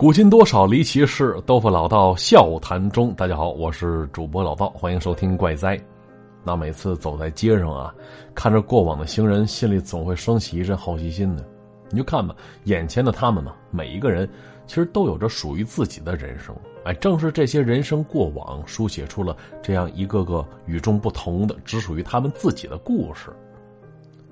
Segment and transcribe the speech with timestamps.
[0.00, 3.12] 古今多少离奇事，豆腐老道笑谈中。
[3.12, 5.78] 大家好，我是主播老道，欢迎收听怪哉。
[6.42, 7.94] 那每次走在街上啊，
[8.34, 11.44] 看着过往的行人，心里总会升起一阵好奇心的。
[11.90, 12.34] 你就看吧，
[12.64, 14.26] 眼前的他们呢，每一个人
[14.66, 16.56] 其实都有着属于自己的人生。
[16.84, 23.28] 哎，正是这些人生过往，书写出了这样一个个与众不同的、只属于他们自己的故事。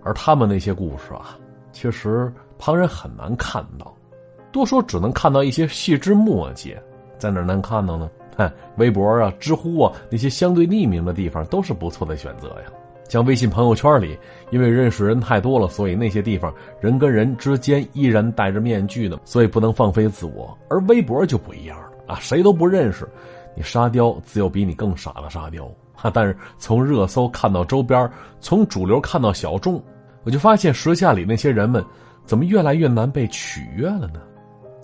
[0.03, 1.37] 而他们那些故事啊，
[1.73, 3.95] 其实旁人很难看到。
[4.51, 6.81] 多说只能看到一些细枝末节，
[7.19, 8.11] 在哪能看到呢？
[8.37, 12.73] 嗨，微博啊、知乎啊那些相对匿名的地方都是不错的选择呀。
[13.09, 14.19] 像微信朋友圈里，
[14.51, 20.57] 因为认识人太多了，所以那些地方人跟人之间依然戴着面具呢，所以不能放飞自我。
[20.69, 23.09] 而微博就不一样了啊，谁都不认识，
[23.57, 26.11] 你沙雕自有比你更傻的沙雕哈。
[26.13, 28.09] 但是从热搜看到周边，
[28.41, 29.83] 从主流看到小众，
[30.23, 31.83] 我就发现时下里那些人们
[32.27, 34.21] 怎么越来越难被取悦了呢？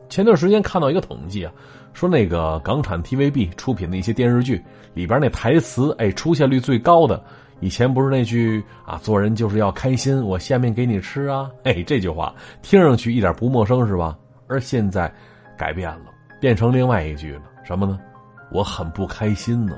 [0.09, 1.53] 前段时间看到一个统计啊，
[1.93, 4.63] 说那个港产 TVB 出品的一些电视剧
[4.95, 7.23] 里边那台词，哎，出现率最高的，
[7.61, 14.17] 以前不是那句啊，做人就是要开心，我下面给你吃啊，哎，这句话听上去一点不陌生是吧？
[14.47, 15.13] 而现在
[15.57, 16.07] 改变了，
[16.41, 17.99] 变成另外一句了，什么呢？
[18.53, 19.77] 我很不开心呢。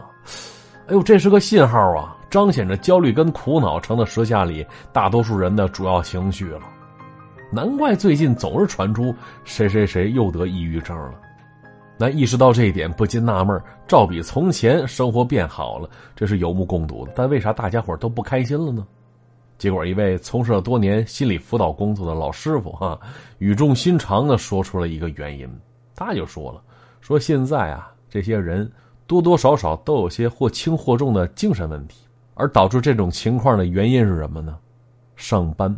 [0.89, 6.61] 哎呦，这是个信号啊，彰显着焦虑跟苦恼成了时下里大多数人的主要情绪了。
[7.51, 11.15] 难怪最近总是传出谁谁谁又得抑郁症了。
[11.99, 13.59] 那意识到这一点，不禁纳闷
[13.89, 17.13] 照比从前生活变好了，这是有目共睹的。
[17.15, 18.87] 但为啥大家伙都不开心了呢？
[19.57, 23.01] 结果，一位从事了多年心理辅导工作的老师傅哈，
[23.39, 25.49] 语重心长的说出了一个原因。
[25.95, 26.61] 他就说了
[27.01, 28.71] ：“说现在啊，这些人
[29.07, 34.59] 多多少少都有些或轻或重的精神问题，而导致这种情况的原因是什么呢？
[35.15, 35.75] 上班。”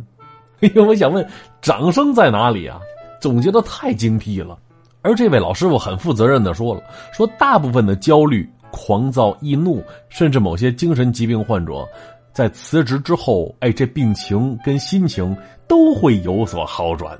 [0.61, 1.25] 哎呦，我想问，
[1.61, 2.79] 掌声在哪里啊？
[3.21, 4.57] 总结的太精辟了。
[5.01, 6.83] 而这位老师傅很负责任的说了，
[7.13, 11.87] 说大部分的焦虑、狂躁、易怒，甚至某些精神疾病患者，
[12.33, 15.35] 在辞职之后，哎，这病情跟心情
[15.67, 17.17] 都会有所好转。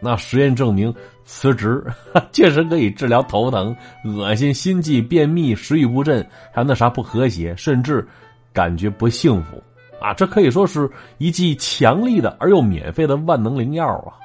[0.00, 0.92] 那实验证明，
[1.24, 1.80] 辞职
[2.32, 8.04] 确实可以治疗头疼、恶心、心悸、便秘、食欲不振，还有那啥不和谐，甚至
[8.52, 9.62] 感觉不幸福。
[10.02, 14.18] 啊，这可以说是一剂强力的而又免费的万能灵药啊！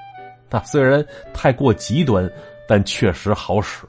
[0.49, 2.29] 它虽然太过极端，
[2.67, 3.85] 但确实好使。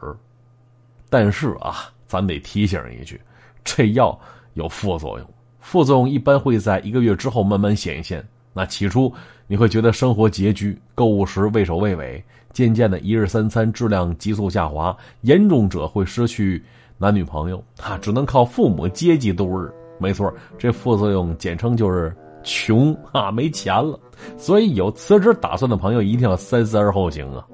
[1.09, 3.19] 但是啊，咱得提醒一句，
[3.65, 4.19] 这药
[4.53, 5.27] 有副作用，
[5.61, 8.23] 副作用一般会在一个月之后慢慢显现。
[8.53, 9.11] 那起初
[9.47, 12.23] 你会觉得生活拮据，购物时畏首畏尾，
[12.53, 16.63] 渐渐的一日三餐质量急速下滑，严重者会失去
[16.99, 19.73] 男女朋友，啊，只能靠父母接济度日。
[19.99, 23.99] 没错，这副作用简称就是穷啊，没钱了。
[24.37, 27.47] 所以有辞职打算的朋友一定要三思而后行啊。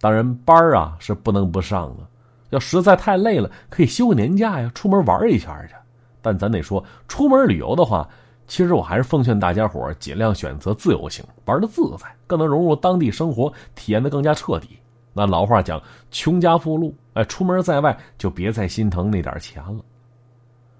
[0.00, 2.06] 当然，班啊是不能不上的。
[2.50, 5.74] 要实在太累了，可以休个年假呀，出门玩一圈去。
[6.22, 8.08] 但咱得说，出门旅游的话，
[8.46, 14.78] 其实我还是奉劝大家伙尽量选择自由行，玩的自在，更能融入当地生活，体验的更加彻底。
[15.12, 19.80] 那老话讲，穷家富路，哎，出门在外就别再心疼那点钱了。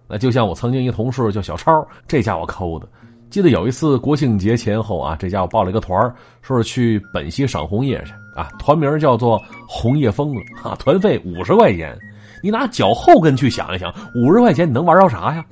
[0.09, 2.87] 那就像我曾经一同事叫小超，这家伙抠的。
[3.28, 5.99] 记得有一次国庆节前后啊，这家伙报了一个团
[6.43, 8.49] 说是去本溪赏红叶去啊。
[8.59, 11.99] 团名叫做“红叶疯了”啊，团费五十块钱。
[12.43, 15.44] 你拿脚后跟去想一想，五十块钱你能玩着啥呀？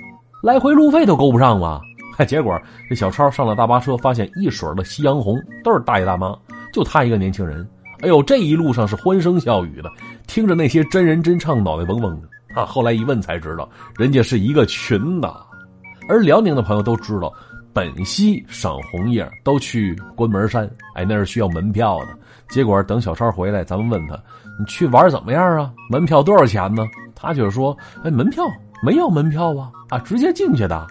[0.43, 1.81] 来回路费都够不上吧？
[2.17, 2.57] 嗨，结果
[2.89, 6.33] 这小超上了大巴车，发现一水的夕阳红都是大爷大妈，
[6.73, 7.67] 就他一个年轻人。
[8.03, 9.91] 哎呦，这一路上是欢声笑语的，
[10.29, 12.29] 听着那些真人真唱，脑袋嗡嗡的。
[12.55, 15.35] 啊，后来一问才知道，人家是一个群的。
[16.09, 17.33] 而辽宁的朋友都知道，
[17.73, 22.09] 本溪赏红叶都去关门山，哎，那是需要门票的。
[22.49, 24.15] 结果等小超回来，咱们问他，
[24.59, 25.73] 你去玩怎么样啊？
[25.91, 26.87] 门票多少钱呢？
[27.15, 28.45] 他就说，哎，门票
[28.83, 30.87] 没要门票啊，啊，直接进去的。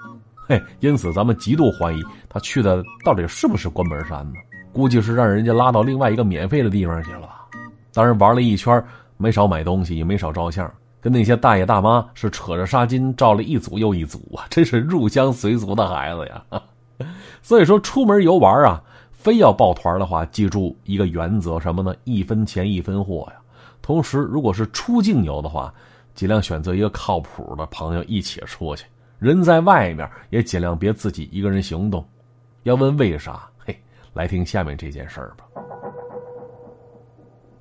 [0.48, 4.40] 嘿，因此咱们极度怀疑他去的到底是不是关门山呢？
[4.74, 7.46] 估计是让人家拉到另外一个免费的地方去了吧。
[7.94, 8.84] 当然玩了一圈，
[9.18, 10.70] 没少买东西，也没少照相。
[11.04, 16.64] 跟那些大爷大妈是扯着纱巾照了一组又一组啊，真是入乡随俗的孩子呀！
[17.42, 21.94] 所以说出门游玩啊，非要抱团的话，记住一个原则什么呢？
[22.06, 23.36] 一分钱一分货呀。
[23.82, 25.74] 同时，如果是出境游的话，
[26.16, 28.86] 尽量选择一个靠谱的朋友一起出去。
[29.20, 32.08] 人在外面也尽量别自己一个人行动。
[32.64, 33.46] 要问为啥？
[33.58, 33.78] 嘿，
[34.14, 35.63] 来听下面这件事儿吧。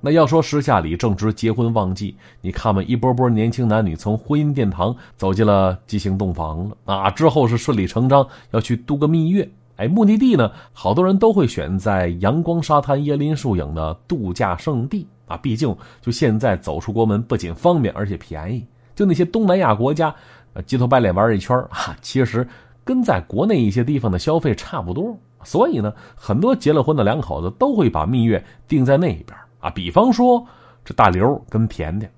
[0.05, 7.09] 那要说时下里正值结婚旺季，你看嘛，一波波年轻男女从婚姻殿堂走进了激情洞房了啊！
[7.09, 18.65] 之后是顺理成章要去度个蜜月，哎，目的地呢，好多人都会选在阳光沙滩、椰林树影的度假胜地啊，毕竟就现在走出国门不仅方便，而且便宜。
[18.93, 20.13] 就那些东南亚国家，
[20.51, 22.45] 呃，鸡头白脸玩一圈啊，其实
[22.83, 25.17] 跟在国内一些地方的消费差不多。
[25.45, 29.27] 所以呢，很多结了婚的两口子都会把蜜月定在那边
[29.63, 29.69] 啊。
[29.71, 30.45] 比方说
[30.85, 32.11] 这大刘跟甜甜，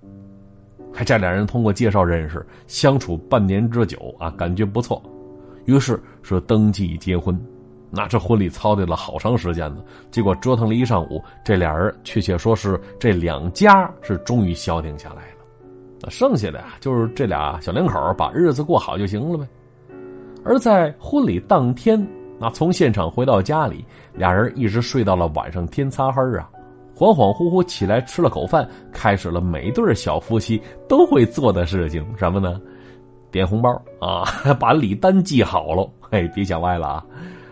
[0.91, 5.01] 还这俩人通过介绍认识，相处半年之久啊，感觉不错，
[5.65, 7.39] 于是说登记结婚。
[7.91, 9.81] 那这婚礼操练了好长时间呢，
[10.11, 15.45] 结果折腾了一上午，这俩人确切说是这两家是终于消停下来了。
[16.01, 19.47] 那剩下的呀，就是这俩小两口把日子过好就行了呗。
[20.43, 22.05] 而在婚礼当天，
[22.37, 26.49] 那从现场回到家里，俩人一直睡到了晚上天擦黑啊，
[26.95, 32.59] 恍恍惚惚起来吃了口饭，开始了每对小夫妻都会做的事情，什么呢？
[33.31, 33.69] 点红包
[33.99, 34.23] 啊，
[34.57, 35.89] 把礼单记好了。
[35.99, 37.05] 嘿，别想歪了啊。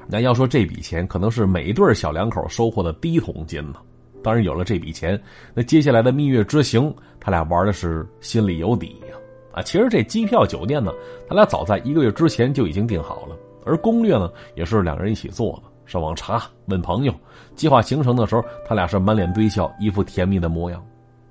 [0.07, 3.75] 那要说这笔钱，可能是每一对小两口收获的第一桶金呢。
[4.23, 5.21] 当然，有了这笔钱，
[5.53, 9.17] 那接下来的蜜月之行，他俩玩的是心里有底呀。
[9.51, 10.93] 啊，其实这机票、酒店呢，
[11.27, 13.35] 他俩早在一个月之前就已经订好了，
[13.65, 15.72] 而攻略呢，也是两人一起做的。
[15.85, 17.13] 上网查，问朋友，
[17.56, 20.83] 计划行程的时候，他俩是满脸堆笑，一副甜蜜的模样。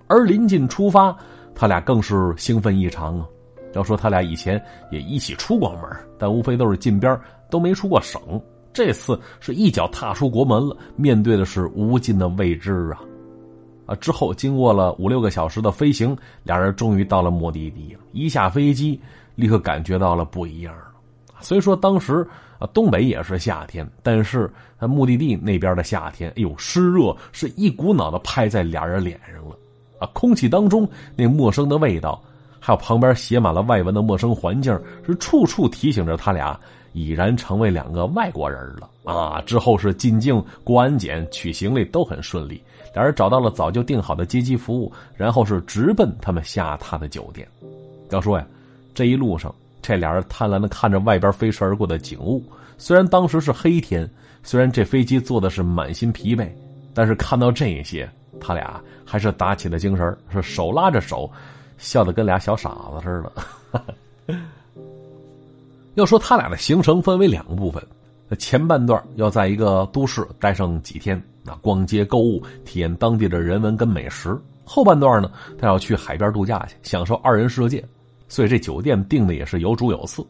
[0.07, 1.17] 而临近出发，
[1.55, 3.27] 他俩更是兴奋异常啊。
[3.75, 5.83] 要说他俩以前也一起出过门，
[6.19, 7.19] 但无非都是近边，
[7.51, 8.21] 都没出过省。
[8.73, 13.01] 这次是一脚踏出国门了，面对的是无尽的未知啊！
[13.87, 18.01] 啊，之后经过了五六个小时的飞行，俩人终于到了目的地了。
[18.13, 19.01] 一下飞机，
[19.35, 20.89] 立刻感觉到了不一样了。
[21.41, 22.27] 虽说当时
[22.63, 24.49] 啊，东北也是夏天，但是
[24.79, 29.57] 他目的地那边的夏天，哎呦，湿热是一股脑的拍在俩人脸上了。
[29.99, 32.23] 啊，空气当中那陌生的味道，
[32.61, 34.73] 还有旁边写满了外文的陌生环境，
[35.05, 36.59] 是处处提醒着他俩。
[36.95, 39.41] 已然成为两个外国人了啊！
[39.47, 42.63] 之后是进境、过安检、取行李都很顺利。
[42.95, 47.49] 俩人找到了早就订好的接机服务，然后是直奔他们下榻的酒店。
[48.11, 48.47] 要说呀，
[48.93, 52.43] 这一路上，这俩人贪婪的看着外边飞驰而过的景物。
[52.79, 54.09] 虽然当时是黑天，
[54.43, 56.49] 虽然这飞机坐的是满心疲惫，
[56.95, 58.09] 但是看到这些，
[58.41, 61.31] 他俩还是打起了精神，是手拉着手，
[61.79, 63.23] 笑得跟俩小傻子似
[64.27, 64.37] 的。
[65.95, 67.83] 要说他俩的行程分为两个部分，
[68.39, 74.31] 前半段要在一个都市待上几天，那逛街购物，体验当地的人文跟美食；
[74.65, 77.85] 后半段呢，他要去海边度假去，享受二人世界。
[78.33, 80.27] 所以这酒店订的也是有主有次，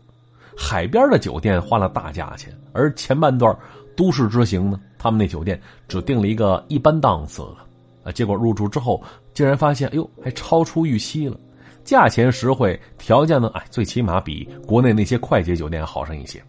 [0.56, 3.56] 海边的酒店花了大价钱，而前半段
[3.96, 7.58] 都市之行呢，他们那酒店只定了一个一般档次的，
[8.02, 9.00] 啊，结果入住之后
[9.32, 11.38] 竟然发现，哎呦，还超出预期了。
[11.84, 13.48] 价钱实惠，条件呢？
[13.54, 16.42] 哎，最起码比国内那些快捷酒店好上一些。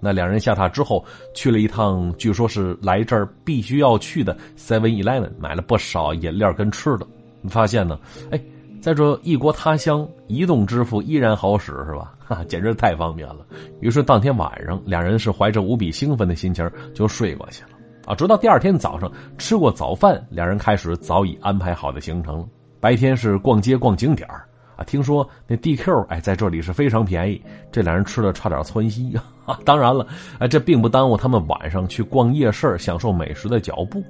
[0.00, 1.02] 那两人下榻之后，
[1.34, 7.06] 去了一趟，据说是来这儿必须要去的 Seven Eleven，买了不少饮料跟吃的。
[7.48, 7.98] 发现呢，
[8.30, 8.38] 哎，
[8.80, 12.14] 在这异国他乡，移动支付依然好使，是吧？
[12.18, 13.46] 哈， 简直太方便了。
[13.80, 17.70] 于是当天晚上，两人是怀着无比兴奋的心情就睡过去了。
[18.06, 22.48] 啊，直到第二天早上吃过早饭，两人开始早已安排好的行程。
[22.80, 24.46] 白天是逛街逛景点儿。
[24.86, 27.38] 听说那 DQ 哎，在这里是非常便宜，
[27.70, 29.60] 这两人吃的差点窜稀啊！
[29.62, 30.06] 当然了，
[30.38, 34.02] 哎，这并不耽误他们晚上去逛夜市、享受美食的脚步。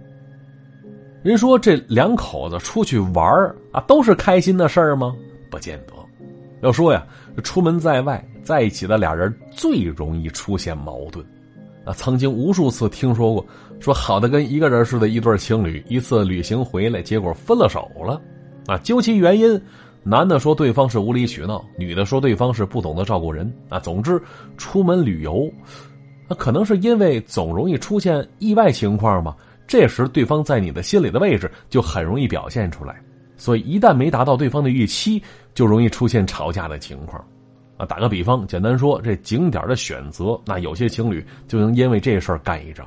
[1.22, 3.24] 人说这两口子出去玩
[3.72, 5.14] 啊，都是开心的事儿吗？
[5.50, 5.92] 不见得。
[6.62, 7.06] 要说呀，
[7.42, 11.24] 出门在外，在一起的俩人最容易出现矛盾。
[11.84, 13.46] 啊，曾经无数次听说过，
[13.80, 18.20] 说好的跟一个人似的，一对情侣一次旅行回来，结果分了手了。
[18.66, 19.60] 啊，究其原因。
[20.02, 23.78] 男的说对方是无理取闹，女的说对方是不懂得照顾人啊。
[23.78, 24.18] 总之，
[24.56, 25.52] 出门旅游，
[26.26, 29.36] 那可能是因为总容易出现意外情况吧。
[29.70, 33.00] 这时，对方在你的心里的位置就很容易表现出来。
[33.36, 35.22] 所以，一旦没达到对方的预期，
[35.54, 37.24] 就容易出现吵架的情况。
[37.76, 42.84] 啊，打个比方，简单说，这景点的选择，那有些情侣就能因为这事儿干一仗。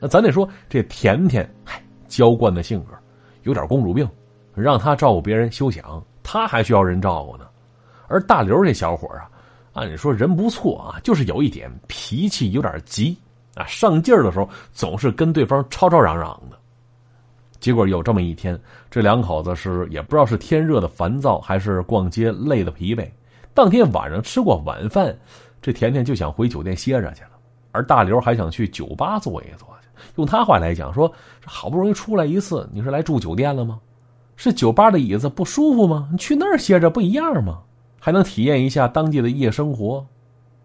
[0.00, 2.92] 那咱得说，这甜甜，嗨，娇惯的性格，
[3.44, 4.04] 有点公主病，
[4.52, 6.04] 让她照顾别人休想。
[6.24, 7.44] 他还需要人照顾呢，
[8.08, 9.30] 而大刘这小伙啊，
[9.74, 13.16] 按理说人不错啊，就是有一点脾气有点急
[13.54, 16.58] 啊，上劲儿的时候总是跟对方吵吵嚷嚷的。
[17.60, 18.58] 结果有这么一天，
[18.90, 23.08] 这两口子是也不知道是天热的烦躁，还是逛街累的疲惫。
[23.54, 25.16] 当天晚上吃过晚饭，
[25.62, 27.30] 这甜甜就想回酒店歇着去了，
[27.72, 29.88] 而大刘还想去酒吧坐一坐去。
[30.16, 31.10] 用他话来讲说，
[31.46, 33.80] 好不容易出来一次，你是来住酒店了吗？
[34.36, 36.08] 是酒吧的椅子不舒服吗？
[36.10, 37.60] 你去那儿歇着不一样吗？
[38.00, 40.04] 还能体验一下当地的夜生活，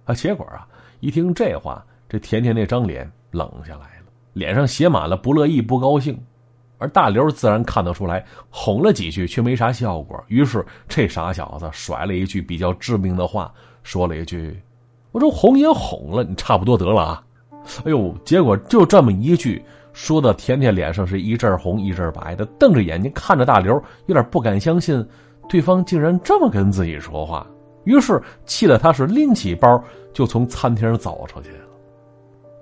[0.04, 0.14] 啊！
[0.14, 0.68] 结果啊，
[1.00, 6.20] 一听这话，这甜甜那张脸冷下来了，脸上写满了不乐意、不高兴。
[6.80, 10.18] 而大刘自然看得出来，哄了几句却没啥效果。
[10.28, 14.58] 于是这傻小子甩了一句比较致命的话，说了一句
[15.12, 17.24] ：“我这哄也哄了，你差不多得了啊。”
[17.84, 19.62] 哎呦，结果就这么一句，
[19.92, 23.74] 说的甜甜脸上是一阵红一阵白的，瞪着眼睛看着大刘，
[24.06, 25.06] 有点不敢相信，
[25.50, 27.46] 对方竟然这么跟自己说话。
[27.84, 31.50] 于是气得他是拎起包就从餐厅走出去。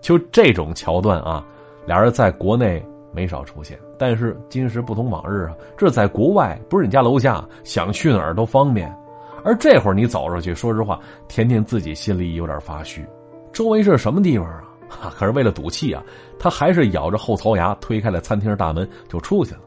[0.08, 1.46] 就这种桥段啊，
[1.86, 2.82] 俩人在国内。
[3.14, 5.56] 没少出现，但是今时不同往日啊！
[5.76, 8.96] 这在国外不是你家楼下，想去哪儿都方便。
[9.44, 13.04] 而这会儿你走出去，说实话，甜甜自己心里有点发虚。
[13.52, 15.10] 周围是什么地方啊？
[15.18, 16.04] 可是为了赌气啊，
[16.38, 19.62] 他还是咬着后槽牙推开了餐厅大门就出去了。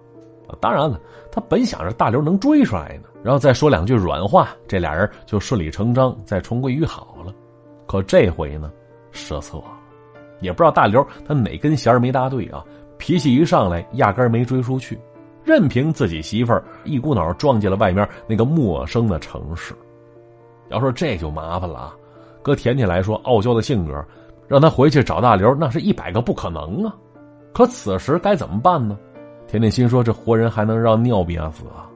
[0.60, 1.00] 当然了，
[1.32, 7.34] 他本想着大刘能追出来呢，然后再说两句软话，这俩人就顺理成章再重归于好了。
[7.86, 8.70] 可这回呢，
[9.10, 9.79] 失策了，
[10.40, 12.64] 也不知道大刘他哪根弦没搭对啊。
[12.98, 14.98] 脾气一上来，压根没追出去，
[15.42, 19.74] 任凭自己媳妇儿一股脑撞进了外面那个陌生的城市。
[20.68, 21.96] 要说这就麻烦了啊！
[22.42, 24.04] 搁甜甜来说，傲娇的性格，
[24.46, 26.94] 让他回去找大刘，那是一百个不可能啊！
[27.52, 28.98] 可此时该怎么办呢？
[29.48, 31.88] 甜甜心说：“这活人还能让尿憋死啊？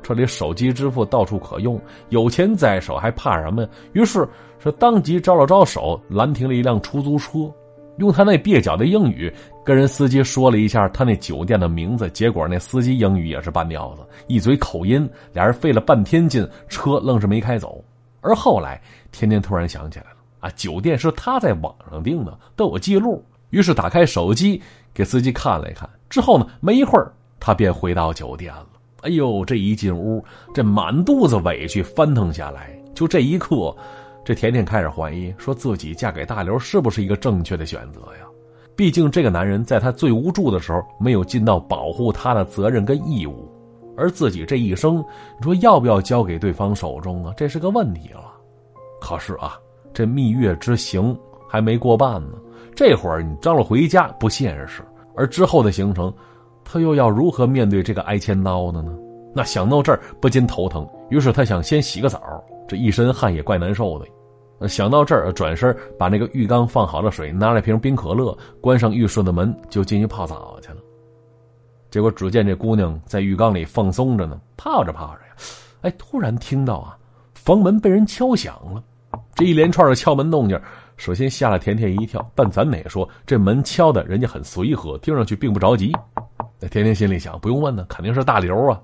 [0.00, 1.78] 这里手机支付到处可用，
[2.08, 4.26] 有钱在手还怕什么呀？”于是
[4.58, 7.52] 是当即招了招手，拦停了一辆出租车。
[8.02, 9.32] 用他那蹩脚的英语
[9.64, 17.82] 跟人司机说了一下他那酒店的名字，结果那司机英语也是半吊子，一嘴口音，俩人费了半天劲，车愣是没开走。
[18.20, 18.80] 而后来，
[19.12, 23.24] 天天突然想起来了，啊，酒店是他在网上订的，都有记录。
[23.50, 24.60] 于是打开手机
[24.92, 28.66] 给司机看了一看，之后呢，没一会儿他便回到酒店了。
[29.02, 33.72] 哎呦，这一进屋，这满肚子委屈翻腾下来，就这一刻。
[34.24, 38.26] 这甜甜开始怀疑，说自己嫁给大刘是不是一个正确的选择呀？
[38.74, 43.50] 毕竟这个男人在他最无助的时候没有尽到保护他的责任跟义务，
[43.96, 44.96] 而自己这一生，
[45.38, 47.34] 你说要不要交给对方手中啊？
[47.36, 48.32] 这是个问题了。
[49.00, 49.58] 可是啊，
[49.92, 51.16] 这蜜月之行
[51.48, 52.38] 还没过半呢，
[52.74, 54.82] 这会儿你张罗回家不现实，
[55.14, 56.12] 而之后的行程，
[56.64, 58.96] 他又要如何面对这个挨千刀的呢？
[59.34, 62.42] 那想到这儿不禁头疼，于是他想先洗个澡。
[62.66, 70.76] 这一身汗也怪难受的，想到这儿，转身把那个浴缸放好了水，拿了瓶冰可乐，关上浴室的门，就进去泡澡去了。
[71.90, 75.34] 结果只见这姑娘在浴缸里放松着呢，泡着泡着呀，
[75.82, 76.96] 哎，突然听到啊，
[77.34, 78.82] 房门被人敲响了。
[79.34, 80.58] 这一连串的敲门动静，
[80.96, 85.92] 首先吓了甜甜一跳，但咱得说，这门敲的人家很随和，听上去并不着急。
[86.58, 88.80] 那甜甜心里想，不用问呢，肯定是大刘啊。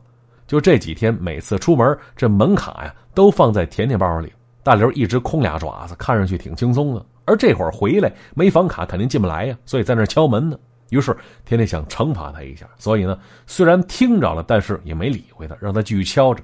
[0.49, 4.33] 就这几天，每次出门，这门卡呀都放在甜甜包里。
[4.63, 7.07] 大刘一直空俩爪子，看上去挺轻松的。
[7.27, 10.59] 而这会儿回来没房卡，肯定进不来呀，所以在那敲门呢。
[10.89, 11.15] 于是
[11.45, 16.43] 甜甜想惩罚他一下，所以呢，虽然听着了，但是也没理会他，让他继续敲着。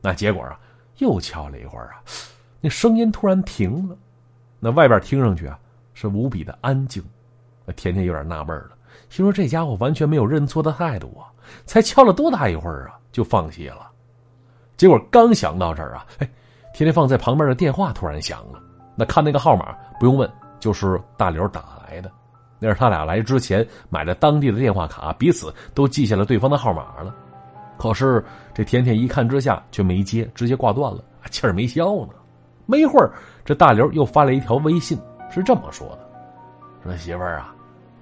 [0.00, 0.58] 那结果啊，
[0.96, 2.00] 又敲了一会儿啊，
[2.62, 3.94] 那声音突然停了。
[4.58, 5.58] 那外边听上去啊
[5.92, 7.04] 是无比的安静。
[7.74, 8.70] 甜甜有点纳闷了，
[9.08, 11.28] 心说这家伙完全没有认错的态度啊，
[11.64, 12.98] 才敲了多大一会儿啊？
[13.12, 13.88] 就放弃了，
[14.76, 16.28] 结果刚想到这儿啊，哎，
[16.74, 18.60] 天天放在旁边的电话突然响了。
[18.94, 22.10] 那看那个号码，不用问，就是大刘打来的。
[22.58, 27.14] 那是他俩来之前买的当地的电话卡，彼此都记下了对方的号码了。
[27.78, 28.24] 可是
[28.54, 32.14] 这甜甜一看之下却没接，直接挂断了，气儿没消呢。
[32.64, 33.12] 没一会儿，
[33.44, 34.98] 这大刘又发了一条微信，
[35.30, 35.98] 是这么说的
[36.84, 37.54] ：“说媳妇儿啊，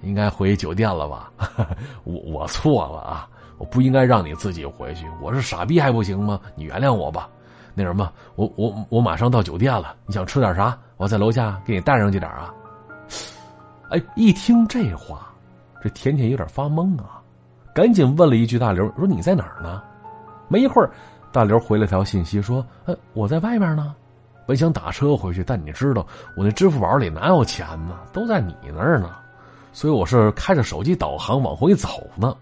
[0.05, 1.31] 应该回酒店了吧？
[2.05, 6.37] 我我错了啊。”我不应该让你自己回去，我是傻逼还不行吗？
[6.55, 7.29] 你原谅我吧。
[7.73, 10.77] 那什么，我我我马上到酒店了，你想吃点啥？
[10.97, 12.53] 我在楼下给你带上去点啊。
[13.91, 15.29] 哎，一听这话，
[15.81, 17.21] 这甜甜有点发懵啊，
[17.73, 19.81] 赶紧问了一句大刘，说你在哪儿呢？
[20.49, 20.91] 没一会儿，
[21.31, 23.95] 大刘回了条信息说，呃，我在外面呢，
[24.45, 27.97] 本想打车回去，但你知道我那支付宝里哪有钱呢？
[28.11, 29.15] 都在你那儿呢，
[29.75, 32.33] 所以我是开着手机导航往回走呢。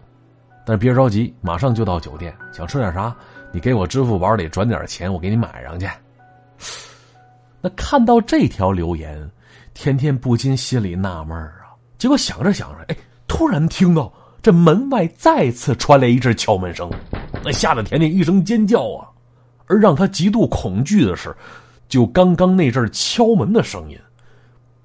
[0.64, 2.32] 但是别着急，马上就到酒店。
[2.54, 3.14] 想吃点啥？
[3.52, 5.90] 你给我支付宝里转点钱，我给你买上去。
[7.60, 9.28] 那看到这条留言，
[9.74, 11.74] 天天不禁心里纳闷啊。
[11.98, 12.96] 结果想着想着，哎，
[13.28, 16.88] 突然听到这门外再次传来一阵敲门声，
[17.44, 19.10] 那吓得甜甜一声尖叫啊。
[19.66, 21.36] 而让他极度恐惧的是，
[21.90, 23.98] 就刚刚那阵敲门的声音，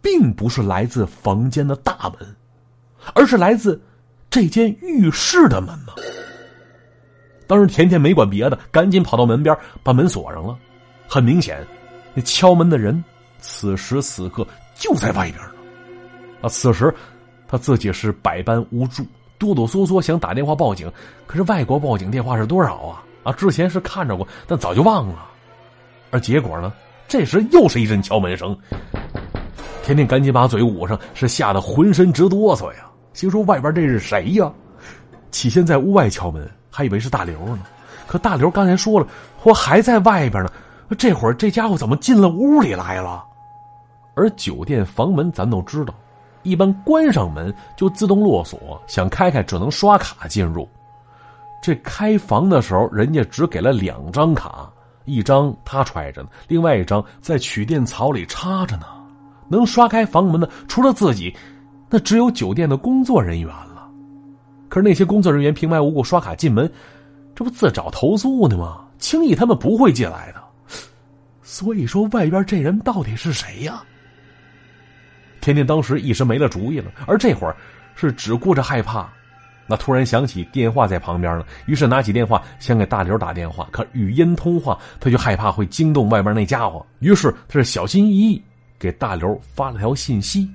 [0.01, 2.37] 并不是来自房间的大门，
[3.15, 3.81] 而是来自。
[4.31, 5.95] 这间浴室的门吗？
[7.47, 10.55] 当时甜甜没管别的，赶紧跑到门边把门锁上了。
[11.09, 11.67] 很明显，
[12.13, 13.03] 那敲门的人
[13.39, 15.53] 此时此刻就在外边呢。
[16.43, 16.95] 啊，此时
[17.49, 19.03] 他自己是百般无助，
[19.39, 20.93] 哆哆嗦嗦想打电话报警，
[21.27, 23.03] 可是外国报警电话是多少啊？
[23.23, 25.27] 啊，之前是看着过，但早就忘了。
[26.11, 26.71] 而结果呢，
[27.09, 28.55] 这时又是一阵敲门声。
[29.89, 32.81] 甜甜赶紧把嘴捂上，是吓得浑身直哆嗦呀。
[33.15, 34.53] 心说外边这是谁呀？
[35.31, 37.61] 起先在屋外敲门，还以为是大刘呢。
[38.07, 39.07] 可大刘刚才说了，
[39.45, 40.53] 我还在外边呢。
[40.99, 43.25] 这会儿这家伙怎么进了屋里来了？
[44.15, 45.95] 而酒店房门咱都知道，
[46.43, 50.69] 一般关上门就自动落锁，想开开只能刷卡进入。
[51.63, 54.71] 这开房的时候，人家只给了两张卡，
[55.07, 58.85] 一张他揣着呢，另外一张在取电槽里插着呢。
[59.49, 61.35] 能刷开房门的，除了自己，
[61.91, 63.89] 那只有酒店的工作人员了。
[64.69, 66.71] 可是那些工作人员平白无故刷卡进门，
[67.35, 68.85] 这不自找投诉呢吗？
[68.99, 70.43] 轻易他们不会进来的。
[71.43, 73.83] 所以说，外边这人到底是谁呀？
[75.41, 77.57] 甜甜当时一时没了主意了，而这会儿
[77.95, 79.09] 是只顾着害怕。
[79.67, 88.43] 那突然想起电话在旁边了，于是拿起电话想给大刘打电话，可语音通话他就害怕会惊动外边那家伙，于是他是小心翼翼。
[88.79, 90.49] 给大刘发了条信息，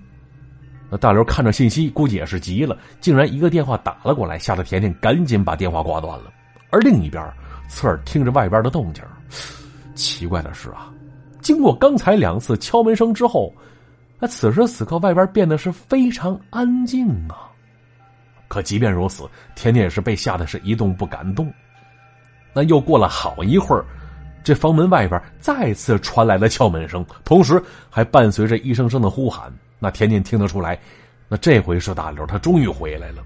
[0.90, 6.32] 那大刘看着信息，估计也是急了，竟然一个电话打了过来，吓得甜甜赶紧把电话挂断了。
[6.70, 7.22] 而另一边，
[7.68, 9.04] 侧耳听着外边的动静，
[9.96, 10.90] 奇怪的是啊，
[11.42, 13.54] 经过刚才两次敲门声之后，
[14.20, 17.52] 那此时此刻外边变得是非常安静啊。
[18.48, 21.52] 可即便如此，甜甜也是被吓得是一动不敢动。
[22.54, 23.84] 那又过了好一会儿。
[24.44, 29.52] 这房门外边再次传来了敲门声，同时还伴随着一声声的呼喊。
[29.80, 30.78] 那甜甜听得出来，
[31.28, 33.24] 那这回是大刘，他终于回来了。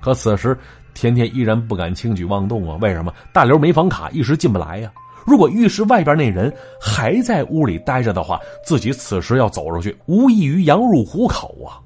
[0.00, 0.56] 可此时，
[0.94, 2.78] 甜甜依然不敢轻举妄动啊！
[2.80, 3.12] 为什么？
[3.32, 4.90] 大刘没房卡，一时进不来呀。
[5.26, 11.80] 如果浴室外边那人还在屋里待着的话，自己此时要走出去，无异于羊入虎口啊！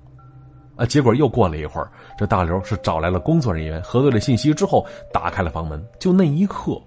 [0.76, 0.86] 啊！
[0.86, 5.84] 结果又过了一会儿，这大刘是找来了工作人员，核对了信息之后，打开了房门。
[5.98, 6.80] 就那一刻。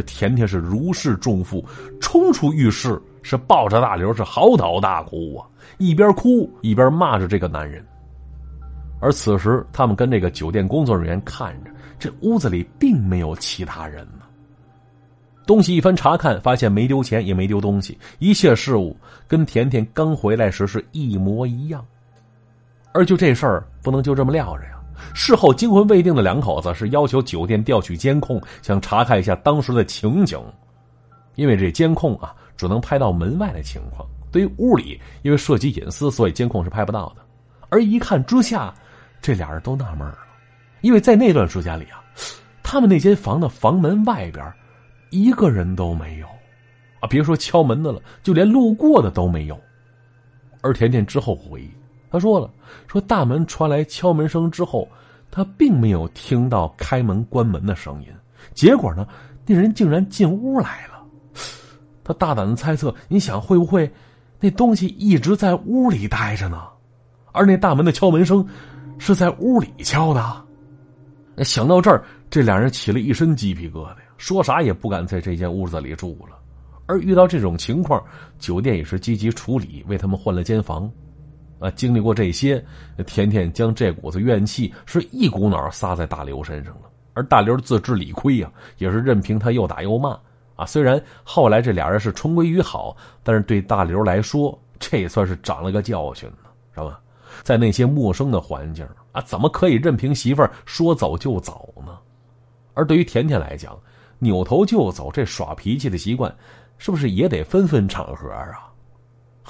[0.00, 1.62] 这甜甜是如释重负，
[2.00, 5.46] 冲出浴室，是抱着大刘是嚎啕大哭啊！
[5.76, 7.84] 一边哭一边骂着这个男人。
[8.98, 14.24] 而此时，他们跟这个酒店工作人员看着，这屋子里并没有其他人呢。
[15.46, 18.96] 东西一番查看，发现没丢钱，也没丢东西，一切事物
[19.28, 21.84] 跟甜甜刚回来时是一模一样。
[22.92, 24.79] 而就这事儿，不能就这么撂着呀。
[25.14, 30.38] 事后惊魂未定的两口子是要求酒店调取监控，想查看一下当时的情景，
[31.34, 37.22] 因为这监控啊只能拍到门外的情况，对于屋里因为涉及隐私，所以监控是拍不到的。
[37.68, 38.74] 而一看之下，
[39.20, 40.18] 这俩人都纳闷了，
[40.80, 42.02] 因为在那段时间里啊，
[42.62, 44.52] 他们那间房的房门外边
[45.10, 46.26] 一个人都没有，
[47.00, 49.58] 啊，别说敲门的了，就连路过的都没有。
[50.62, 51.70] 而甜甜之后回忆。
[52.10, 52.50] 他说了
[52.88, 54.88] ：“说大门传来敲门声之后，
[55.30, 58.08] 他并没有听到开门关门的声音。
[58.52, 59.06] 结果呢，
[59.46, 61.04] 那人竟然进屋来了。
[62.02, 63.88] 他大胆的猜测：你想会不会
[64.40, 66.64] 那东西一直在屋里待着呢？
[67.30, 68.44] 而那大门的敲门声
[68.98, 70.44] 是在屋里敲的。
[71.44, 76.36] 想到这儿，这两人起了一身鸡皮疙瘩呀，说啥也不敢在这间屋子里住了。
[76.86, 78.02] 而遇到这种情况，
[78.40, 80.90] 酒店也是积极处理，为他们换了间房。”
[81.60, 82.64] 啊，经历过这些，
[83.06, 86.90] 甜甜将这股子怨气是一股脑撒在大刘身上了。
[87.12, 90.18] 而大刘自知理亏呀，也是任凭他又打又骂。
[90.56, 97.00] 啊，虽然后来这俩人是重归于好，但是对大刘来说，这也算是长了个教训呢，是吧？
[97.42, 101.98] 在那些陌生的环境啊，怎么可以任凭媳妇儿说走就走呢？
[102.74, 103.78] 而对于甜甜来讲，
[104.18, 106.34] 扭头就走这耍脾气的习惯，
[106.78, 108.70] 是不是也得分分场合啊？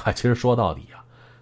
[0.05, 1.00] 啊， 其实说到底啊。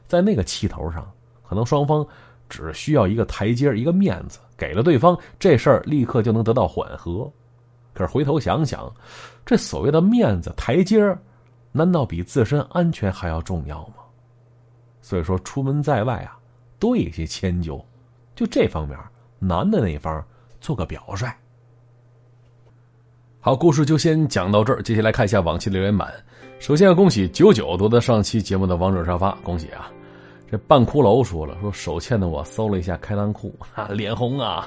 [0.09, 1.09] 在那个气头上，
[1.47, 2.05] 可能双方
[2.49, 7.31] 只需要一个台阶一个面子，给了对方，这事儿立刻就能得到缓和。
[7.93, 8.93] 可是回头想想，
[9.45, 11.17] 这所谓的面子台阶
[11.73, 13.95] 难道比自身安全还要重要吗？
[15.03, 16.39] 所以说，出门在外啊，
[16.79, 17.85] 多一些迁就，
[18.35, 18.99] 就这方面，
[19.39, 20.25] 男的那方
[20.61, 21.27] 做个表率。
[23.41, 26.13] 好，故事就先讲到这儿，接下来看一下往期留言板。
[26.59, 29.91] 首先要恭喜九九夺得上期节目的王者沙发，恭喜啊！
[30.51, 34.67] 这半骷髅说了，说手欠的我搜了一下开裆裤，哈，脸红啊！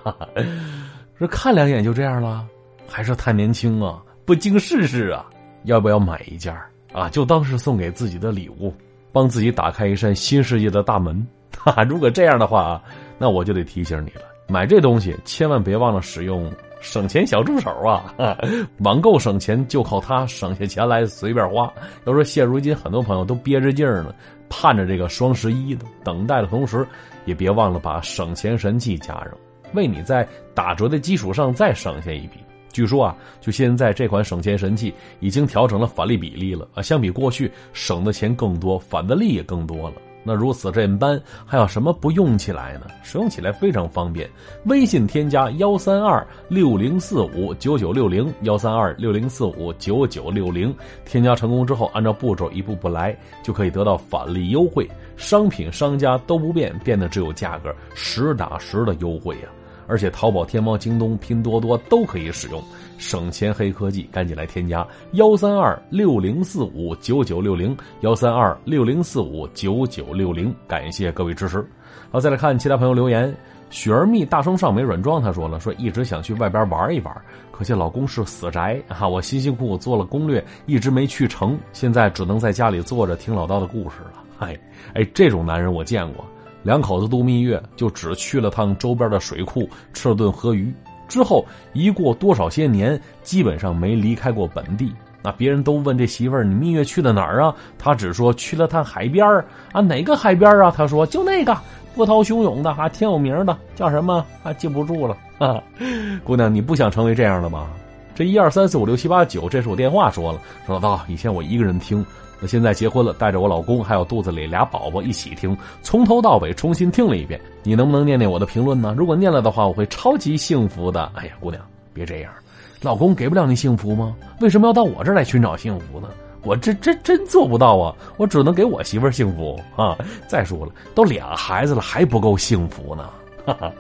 [1.17, 2.45] 说看两眼就这样了，
[2.87, 5.25] 还是太年轻啊，不经世事啊！
[5.63, 6.55] 要不要买一件
[6.93, 7.09] 啊？
[7.09, 8.71] 就当是送给自己的礼物，
[9.11, 11.25] 帮自己打开一扇新世界的大门。
[11.57, 12.83] 哈，如果这样的话啊，
[13.17, 18.13] 那我就得提醒你了，买这东西千万别忘了使用省钱小助手啊！
[18.85, 21.71] 网购省钱就靠它，省下钱来随便花。
[22.05, 24.13] 要说现如今很多朋友都憋着劲儿呢。
[24.51, 26.85] 盼着这个双十一的等待的同时，
[27.25, 29.31] 也别忘了把省钱神器加上。
[29.73, 32.37] 为你在打折的基础上再省下一笔。
[32.73, 39.95] 据说啊，就现在这款省钱神器已经调整了返利比例了啊，相比过去省的钱更多，返的利也更多了。
[40.23, 42.88] 那如此这般，还有什么不用起来呢？
[43.01, 44.29] 使用起来非常方便。
[44.65, 50.73] 微信添加幺三二六零四五九九六零幺三二六零四五九九六零，
[51.05, 54.88] 添加成功之后，按照步骤一步步来，就可以得到返利优惠。
[55.17, 59.49] 商品商家都不变，变的只有价格，实打实的优惠呀！
[59.91, 62.63] 而且淘宝、天猫、京东、拼多多都可以使用，
[62.97, 71.62] 省钱黑科技，赶紧来添加幺三二六零四五九九六零幺三二六零四五九九六零，感谢各位支持。
[72.10, 73.36] 好，再来看其他朋友留言，
[73.69, 77.13] 雪儿蜜大声上美软装他说了，说一直想去外边玩一玩，
[77.51, 84.23] 可惜老公是死宅啊，我辛辛苦苦做了攻略，一直没去成，现在只能在家里坐着听老道的故事了。
[84.39, 84.58] 哎
[84.93, 86.25] 哎，这种男人我见过。
[86.63, 90.74] 两口子度蜜月，就只去了趟周边的水库，吃了顿河鱼。
[91.08, 94.93] 之后一过多少些年，基本上没离开过本地。
[95.24, 99.28] 那别人都问这媳妇儿：“你蜜月去的哪儿啊？”他只说去了趟海边
[99.71, 100.74] 啊，哪个海边啊？
[100.76, 101.56] 他说就那个
[101.93, 104.26] 波涛汹涌的，还挺有名的，叫什么？
[104.41, 105.62] 啊，记不住了啊。
[106.24, 107.67] 姑娘，你不想成为这样的吗？
[108.15, 110.41] 这一二三四五六七八九，这是我电话说了。
[110.65, 112.04] 说老道，以前我一个人听。
[112.41, 117.39] 我现在结婚了，带着我老公还有肚子里俩宝宝一起听，从头到尾重新听了一遍。
[117.63, 118.95] 你能不能念念我的评论呢？
[118.97, 121.12] 如果念了的话，我会超级幸福的。
[121.15, 121.62] 哎呀，姑娘，
[121.93, 122.34] 别这样，
[122.82, 124.15] 老公给不了你幸福吗？
[124.39, 126.10] 为什么要到我这儿来寻找幸福呢？
[126.43, 127.95] 我这真真做不到啊！
[128.17, 129.95] 我只能给我媳妇儿幸福啊！
[130.27, 133.08] 再说了，都俩孩子了还不够幸福呢。
[133.45, 133.71] 哈哈，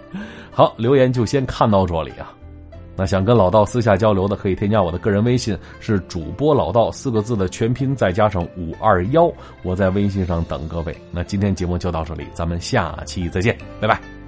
[0.51, 2.31] 好，留言就先看到这里啊。
[2.95, 9.31] 那想跟老道私下交流的，可以添加我的个人微信，是主播老道四个字的全拼，再加上五二幺，
[9.63, 10.95] 我在微信上等各位。
[11.11, 14.20] 那今天节目就到这里，咱们下期再见，拜拜。